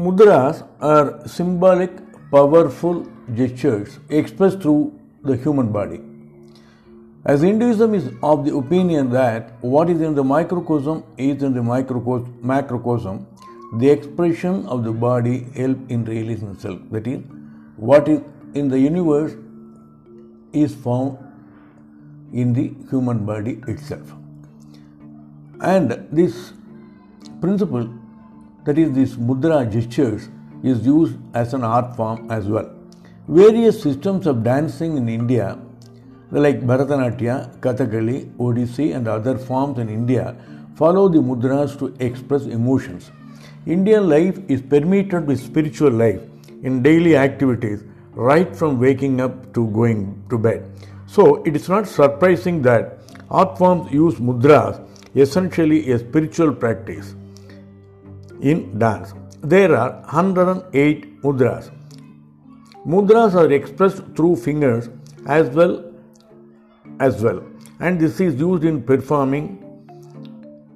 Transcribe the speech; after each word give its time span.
Mudras 0.00 0.66
are 0.80 1.28
symbolic, 1.28 1.90
powerful 2.30 3.06
gestures 3.34 3.98
expressed 4.08 4.62
through 4.62 4.98
the 5.24 5.36
human 5.36 5.70
body. 5.70 6.00
As 7.26 7.42
Hinduism 7.42 7.94
is 7.94 8.06
of 8.22 8.46
the 8.46 8.56
opinion 8.56 9.10
that 9.10 9.52
what 9.60 9.90
is 9.90 10.00
in 10.00 10.14
the 10.14 10.24
microcosm 10.24 11.04
is 11.18 11.42
in 11.42 11.52
the 11.52 11.62
microcosm, 11.62 12.34
macrocosm, 12.40 13.26
the 13.78 13.90
expression 13.90 14.64
of 14.66 14.84
the 14.84 14.90
body 14.90 15.46
help 15.54 15.76
in 15.90 16.06
realizing 16.06 16.58
self. 16.58 16.80
That 16.90 17.06
is, 17.06 17.20
what 17.76 18.08
is 18.08 18.22
in 18.54 18.68
the 18.68 18.78
universe 18.78 19.34
is 20.54 20.74
found 20.74 21.18
in 22.32 22.54
the 22.54 22.72
human 22.88 23.26
body 23.26 23.60
itself. 23.68 24.14
And 25.60 26.08
this 26.10 26.54
principle, 27.42 27.99
that 28.64 28.78
is, 28.78 28.92
this 28.92 29.16
mudra 29.16 29.70
gestures, 29.70 30.28
is 30.62 30.84
used 30.84 31.16
as 31.34 31.54
an 31.54 31.64
art 31.64 31.96
form 31.96 32.30
as 32.30 32.46
well. 32.46 32.70
Various 33.28 33.82
systems 33.82 34.26
of 34.26 34.42
dancing 34.42 34.96
in 34.96 35.08
India, 35.08 35.58
like 36.30 36.60
Bharatanatyam, 36.60 37.58
Kathakali, 37.60 38.30
Odissi, 38.36 38.94
and 38.94 39.08
other 39.08 39.38
forms 39.38 39.78
in 39.78 39.88
India, 39.88 40.36
follow 40.74 41.08
the 41.08 41.18
mudras 41.18 41.78
to 41.78 41.94
express 42.04 42.44
emotions. 42.44 43.10
Indian 43.66 44.08
life 44.08 44.38
is 44.48 44.60
permeated 44.62 45.26
with 45.26 45.40
spiritual 45.40 45.90
life 45.90 46.20
in 46.62 46.82
daily 46.82 47.16
activities, 47.16 47.84
right 48.12 48.54
from 48.54 48.78
waking 48.78 49.20
up 49.20 49.54
to 49.54 49.68
going 49.68 50.22
to 50.28 50.38
bed. 50.38 50.70
So, 51.06 51.42
it 51.44 51.56
is 51.56 51.68
not 51.68 51.88
surprising 51.88 52.62
that 52.62 52.98
art 53.30 53.56
forms 53.58 53.92
use 53.92 54.14
mudras 54.16 54.86
essentially 55.14 55.90
a 55.90 55.98
spiritual 55.98 56.54
practice 56.54 57.14
in 58.40 58.78
dance. 58.78 59.14
There 59.42 59.76
are 59.76 60.02
108 60.12 61.22
mudras. 61.22 61.70
Mudras 62.86 63.34
are 63.34 63.50
expressed 63.52 64.02
through 64.16 64.36
fingers 64.36 64.88
as 65.26 65.48
well 65.50 65.84
as 66.98 67.22
well 67.22 67.42
and 67.80 67.98
this 67.98 68.20
is 68.20 68.34
used 68.40 68.64
in 68.64 68.82
performing 68.82 69.44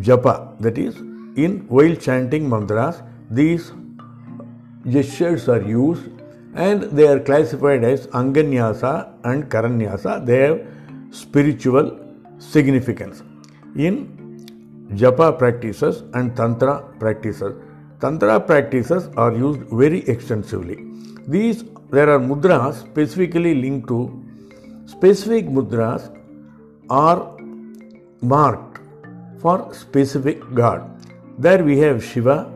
japa 0.00 0.34
that 0.60 0.78
is 0.78 0.96
in 1.44 1.58
while 1.68 1.94
chanting 2.06 2.48
mantras 2.48 3.02
these 3.30 3.72
gestures 4.94 5.48
are 5.48 5.62
used 5.62 6.04
and 6.54 6.82
they 6.98 7.06
are 7.06 7.20
classified 7.20 7.84
as 7.84 8.06
anganyasa 8.20 8.92
and 9.24 9.48
karanyasa 9.54 10.14
they 10.24 10.38
have 10.46 10.60
spiritual 11.10 11.90
significance 12.38 13.22
in 13.88 13.98
japa 14.94 15.36
practices 15.38 16.02
and 16.14 16.36
tantra 16.36 16.82
practices. 16.98 17.54
Tantra 18.00 18.38
practices 18.40 19.08
are 19.16 19.32
used 19.32 19.60
very 19.70 20.00
extensively. 20.08 20.78
These 21.26 21.64
there 21.90 22.10
are 22.10 22.18
mudras 22.18 22.80
specifically 22.80 23.54
linked 23.54 23.88
to 23.88 23.98
specific 24.86 25.46
mudras 25.46 26.10
are 26.90 27.36
marked 28.20 28.80
for 29.40 29.72
specific 29.72 30.40
god. 30.54 30.90
There 31.38 31.62
we 31.64 31.78
have 31.78 32.04
shiva 32.04 32.52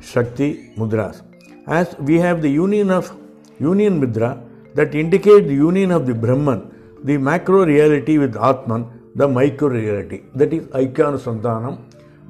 shakti 0.00 0.72
mudras. 0.76 1.22
As 1.66 1.96
we 1.98 2.18
have 2.18 2.42
the 2.42 2.50
union 2.50 2.90
of 2.90 3.12
union 3.58 4.00
mudra 4.00 4.40
that 4.74 4.94
indicate 4.94 5.46
the 5.46 5.54
union 5.54 5.90
of 5.90 6.06
the 6.06 6.14
brahman 6.14 6.60
the 7.04 7.16
macro 7.16 7.64
reality 7.64 8.18
with 8.18 8.36
atman 8.36 8.86
the 9.14 9.26
micro 9.26 9.68
reality 9.68 10.22
that 10.34 10.52
is 10.52 10.66
Aikana 10.68 11.18
Santanam, 11.18 11.78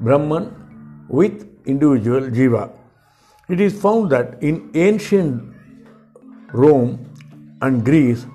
Brahman 0.00 1.06
with 1.08 1.46
individual 1.66 2.22
Jiva. 2.22 2.70
It 3.48 3.60
is 3.60 3.80
found 3.80 4.10
that 4.10 4.42
in 4.42 4.70
ancient 4.74 5.54
Rome 6.53 7.04
and 7.62 7.84
Greece, 7.84 8.26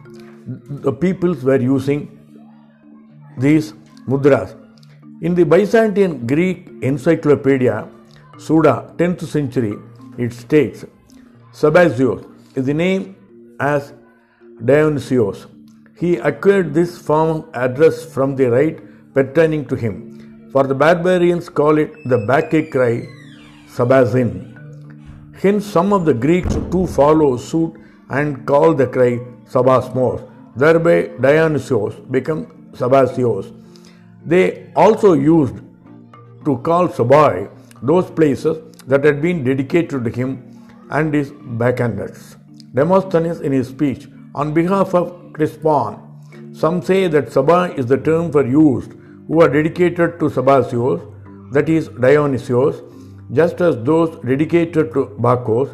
the 0.46 0.92
peoples 0.92 1.44
were 1.44 1.60
using 1.60 2.20
these 3.38 3.74
mudras. 4.08 4.56
In 5.22 5.36
the 5.36 5.46
Byzantine 5.46 6.28
Greek 6.28 6.70
encyclopedia, 6.82 7.88
Suda, 8.38 8.94
10th 8.98 9.24
century, 9.28 9.76
it 10.18 10.34
states 10.34 10.86
Sabazios 11.54 12.26
is 12.56 12.66
the 12.66 12.74
name 12.74 13.16
as 13.60 13.94
Dionysios. 14.66 15.48
He 15.96 16.18
acquired 16.18 16.74
this 16.74 16.98
form 16.98 17.30
of 17.30 17.50
address 17.54 18.04
from 18.04 18.36
the 18.36 18.50
rite 18.50 18.80
pertaining 19.14 19.66
to 19.68 19.76
him. 19.76 20.50
For 20.52 20.64
the 20.66 20.76
barbarians 20.76 21.50
call 21.50 21.78
it 21.78 21.94
the 22.06 22.18
Bacchic 22.18 22.72
cry, 22.72 23.08
Sabazin. 23.68 24.50
Hence, 25.40 25.66
some 25.66 25.94
of 25.94 26.06
the 26.06 26.14
Greeks 26.14 26.56
too 26.72 26.88
follow 26.88 27.38
suit 27.38 27.74
and 28.10 28.46
call 28.46 28.74
the 28.74 28.88
cry 28.88 29.20
Sabasmos. 29.46 30.30
Thereby, 30.56 31.12
Dionysios 31.20 31.96
become 32.10 32.46
Sabasios. 32.74 33.54
They 34.26 34.72
also 34.76 35.14
used 35.14 35.56
to 36.46 36.58
call 36.58 36.88
Sabai 36.88 37.50
those 37.82 38.10
places 38.10 38.58
that 38.88 39.04
had 39.04 39.22
been 39.22 39.44
dedicated 39.44 40.04
to 40.04 40.10
him 40.10 40.32
and 40.90 41.14
his 41.14 41.32
bacchanals. 41.32 42.36
Demosthenes, 42.74 43.42
in 43.42 43.52
his 43.52 43.68
speech 43.68 44.08
on 44.36 44.54
behalf 44.54 44.96
of 44.96 45.23
Ctesiphon, 45.34 46.56
some 46.56 46.82
say 46.82 47.08
that 47.08 47.32
Saba 47.32 47.74
is 47.76 47.88
the 47.88 47.98
term 47.98 48.32
for 48.32 48.46
youths 48.46 48.88
who 49.28 49.42
are 49.42 49.50
dedicated 49.50 50.20
to 50.20 50.26
Sabasios, 50.30 51.02
that 51.52 51.70
is 51.70 51.88
Dionysios, 51.88 52.84
just 53.32 53.62
as 53.62 53.76
those 53.84 54.16
dedicated 54.24 54.94
to 54.94 55.06
Bacchus 55.20 55.70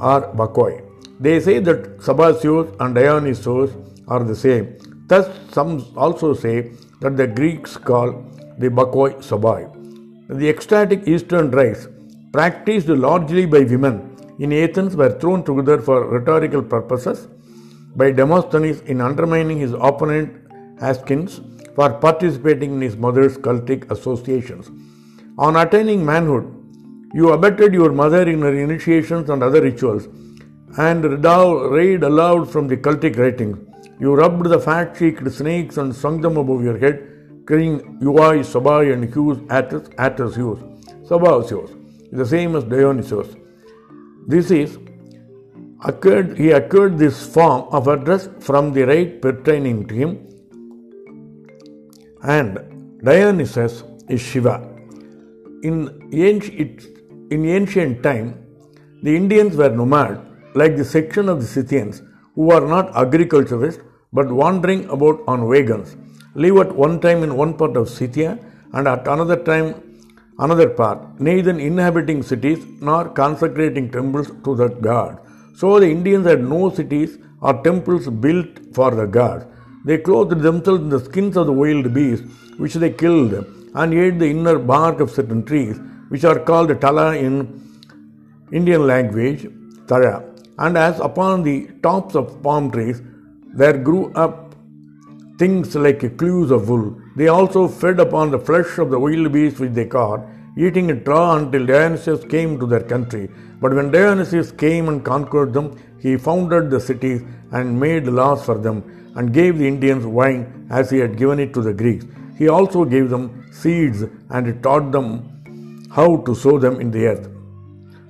are 0.00 0.32
Bacchoi. 0.34 0.82
They 1.20 1.40
say 1.40 1.58
that 1.58 1.98
Sabasios 1.98 2.74
and 2.80 2.94
Dionysios 2.94 3.70
are 4.08 4.24
the 4.24 4.34
same. 4.34 4.78
Thus, 5.06 5.28
some 5.52 5.84
also 5.96 6.32
say 6.32 6.72
that 7.00 7.16
the 7.16 7.26
Greeks 7.26 7.76
call 7.76 8.12
the 8.58 8.68
Bacchoi 8.70 9.16
Sabai. 9.16 9.62
The 10.28 10.48
ecstatic 10.48 11.06
Eastern 11.06 11.50
rites, 11.50 11.86
practiced 12.32 12.88
largely 12.88 13.46
by 13.46 13.60
women 13.60 14.16
in 14.38 14.52
Athens, 14.52 14.96
were 14.96 15.18
thrown 15.20 15.44
together 15.44 15.80
for 15.80 16.06
rhetorical 16.08 16.62
purposes 16.62 17.28
by 17.96 18.10
Demosthenes 18.12 18.80
in 18.82 19.00
undermining 19.00 19.58
his 19.58 19.72
opponent 19.72 20.32
Aeschines 20.80 21.40
for 21.74 21.92
participating 21.94 22.74
in 22.74 22.80
his 22.80 22.96
mother's 22.96 23.38
cultic 23.38 23.90
associations. 23.90 24.70
On 25.38 25.56
attaining 25.56 26.04
manhood, 26.04 26.52
you 27.14 27.30
abetted 27.32 27.72
your 27.72 27.92
mother 27.92 28.28
in 28.28 28.42
her 28.42 28.54
initiations 28.54 29.30
and 29.30 29.42
other 29.42 29.62
rituals 29.62 30.08
and 30.78 31.04
read 31.04 32.02
aloud 32.02 32.50
from 32.50 32.68
the 32.68 32.76
cultic 32.76 33.16
writings. 33.16 33.58
You 33.98 34.14
rubbed 34.14 34.46
the 34.46 34.60
fat 34.60 34.96
cheeked 34.96 35.30
snakes 35.32 35.78
and 35.78 35.94
sung 35.94 36.20
them 36.20 36.36
above 36.36 36.62
your 36.62 36.76
head, 36.78 37.44
crying 37.46 37.98
Uai, 38.00 38.40
Sabai, 38.40 38.92
and 38.92 39.04
Hughes, 39.12 39.38
Attis, 39.48 39.88
Attis, 39.96 40.34
Hughes. 40.34 40.58
Sabaosios, 41.08 41.70
the 42.12 42.26
same 42.26 42.56
as 42.56 42.64
Dionysius. 42.64 43.28
This 44.26 44.50
is 44.50 44.76
he 46.36 46.50
acquired 46.52 46.98
this 46.98 47.26
form 47.34 47.68
of 47.70 47.86
address 47.86 48.28
from 48.40 48.72
the 48.72 48.84
rite 48.86 49.20
pertaining 49.20 49.86
to 49.88 49.94
him, 49.94 50.26
and 52.22 52.58
Dionysus 53.04 53.84
is 54.08 54.20
Shiva. 54.20 54.66
In 55.62 56.08
ancient, 56.12 56.86
in 57.30 57.44
ancient 57.44 58.02
time, 58.02 58.42
the 59.02 59.14
Indians 59.14 59.56
were 59.56 59.68
nomad, 59.68 60.20
like 60.54 60.76
the 60.76 60.84
section 60.84 61.28
of 61.28 61.40
the 61.40 61.46
Scythians, 61.46 62.02
who 62.34 62.50
are 62.50 62.66
not 62.66 62.96
agriculturists 62.96 63.82
but 64.12 64.28
wandering 64.28 64.88
about 64.88 65.22
on 65.26 65.46
wagons, 65.46 65.96
live 66.34 66.56
at 66.56 66.74
one 66.74 67.00
time 67.00 67.22
in 67.22 67.36
one 67.36 67.54
part 67.54 67.76
of 67.76 67.90
Scythia 67.90 68.38
and 68.72 68.88
at 68.88 69.06
another 69.06 69.36
time 69.36 69.74
another 70.38 70.68
part, 70.68 71.20
neither 71.20 71.58
inhabiting 71.58 72.22
cities 72.22 72.64
nor 72.80 73.08
consecrating 73.08 73.90
temples 73.90 74.30
to 74.44 74.54
that 74.56 74.80
god. 74.82 75.18
So 75.60 75.80
the 75.80 75.90
Indians 75.90 76.26
had 76.26 76.42
no 76.42 76.70
cities 76.70 77.18
or 77.40 77.54
temples 77.62 78.08
built 78.08 78.74
for 78.74 78.90
the 78.90 79.06
gods. 79.06 79.46
They 79.86 79.98
clothed 79.98 80.40
themselves 80.40 80.82
in 80.82 80.90
the 80.90 81.00
skins 81.00 81.36
of 81.36 81.46
the 81.46 81.52
wild 81.52 81.94
beasts, 81.94 82.26
which 82.58 82.74
they 82.74 82.90
killed, 82.90 83.32
and 83.74 83.94
ate 83.94 84.18
the 84.18 84.28
inner 84.28 84.58
bark 84.58 85.00
of 85.00 85.10
certain 85.10 85.44
trees, 85.44 85.78
which 86.08 86.24
are 86.24 86.38
called 86.38 86.78
tala 86.80 87.16
in 87.16 87.34
Indian 88.52 88.86
language, 88.86 89.46
tara. 89.86 90.24
And 90.58 90.76
as 90.76 91.00
upon 91.00 91.42
the 91.42 91.68
tops 91.82 92.14
of 92.14 92.42
palm 92.42 92.70
trees 92.70 93.00
there 93.54 93.78
grew 93.78 94.12
up 94.14 94.54
things 95.38 95.74
like 95.74 96.18
clews 96.18 96.50
of 96.50 96.68
wool, 96.68 97.00
they 97.16 97.28
also 97.28 97.66
fed 97.68 97.98
upon 98.00 98.30
the 98.30 98.38
flesh 98.38 98.78
of 98.78 98.90
the 98.90 98.98
wild 98.98 99.32
beasts 99.32 99.60
which 99.60 99.72
they 99.72 99.86
caught, 99.86 100.20
eating 100.56 100.90
it 100.90 101.06
raw 101.06 101.36
until 101.36 101.66
Dionysius 101.66 102.24
came 102.24 102.58
to 102.58 102.66
their 102.66 102.82
country. 102.82 103.28
But 103.60 103.74
when 103.74 103.90
Dionysius 103.90 104.50
came 104.52 104.88
and 104.88 105.04
conquered 105.04 105.52
them, 105.52 105.78
he 106.00 106.16
founded 106.16 106.70
the 106.70 106.80
cities 106.80 107.22
and 107.52 107.78
made 107.78 108.06
laws 108.06 108.44
for 108.44 108.58
them, 108.58 109.12
and 109.16 109.32
gave 109.32 109.58
the 109.58 109.66
Indians 109.66 110.04
wine 110.04 110.66
as 110.70 110.90
he 110.90 110.98
had 110.98 111.16
given 111.16 111.38
it 111.38 111.54
to 111.54 111.62
the 111.62 111.72
Greeks. 111.72 112.04
He 112.36 112.48
also 112.48 112.84
gave 112.84 113.08
them 113.08 113.46
seeds 113.52 114.02
and 114.30 114.62
taught 114.62 114.92
them 114.92 115.86
how 115.90 116.18
to 116.18 116.34
sow 116.34 116.58
them 116.58 116.80
in 116.80 116.90
the 116.90 117.06
earth. 117.06 117.30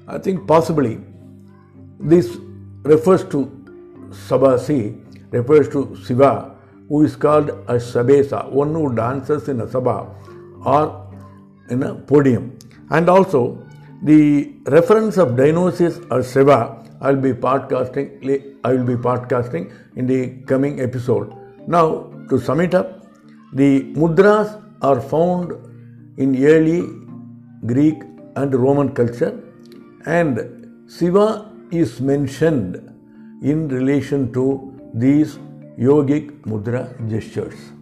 I 0.09 0.19
think 0.19 0.47
possibly 0.47 1.01
this 2.01 2.37
refers 2.83 3.25
to 3.25 3.53
Sabasi, 4.11 5.01
refers 5.31 5.69
to 5.71 5.97
Shiva, 6.05 6.57
who 6.89 7.05
is 7.05 7.15
called 7.17 7.51
a 7.51 7.75
Sabesa, 7.75 8.51
one 8.51 8.73
who 8.73 8.95
dances 8.95 9.49
in 9.49 9.61
a 9.61 9.67
Sabha 9.67 10.13
or 10.65 11.06
in 11.71 11.83
a 11.83 11.95
podium. 11.95 12.59
And 12.91 13.09
also 13.09 13.63
the 14.03 14.53
reference 14.67 15.17
of 15.17 15.37
Dionysius 15.37 16.01
or 16.11 16.23
Shiva 16.23 16.83
I 17.01 17.11
will 17.11 17.21
be 17.21 17.33
podcasting 17.33 18.57
I 18.65 18.73
will 18.73 18.85
be 18.85 18.95
podcasting 18.95 19.73
in 19.97 20.07
the 20.07 20.43
coming 20.47 20.81
episode. 20.81 21.33
Now 21.67 22.11
to 22.31 22.39
sum 22.39 22.61
it 22.61 22.75
up, 22.75 23.07
the 23.53 23.93
mudras 23.95 24.63
are 24.83 25.01
found 25.01 25.53
in 26.19 26.45
early 26.45 26.89
Greek 27.67 28.03
and 28.37 28.55
Roman 28.55 28.95
culture 28.95 29.43
and 30.07 30.91
Shiva 30.91 31.53
is 31.71 32.01
mentioned 32.01 32.77
in 33.43 33.69
relation 33.69 34.33
to 34.33 34.73
these 34.95 35.39
yogic 35.79 36.31
mudra 36.43 36.85
gestures. 37.11 37.76